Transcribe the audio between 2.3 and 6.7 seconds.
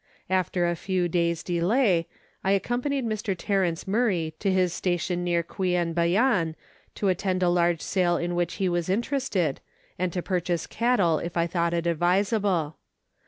I accompanied Mr. Terence Murray to his station near Queanbeyan,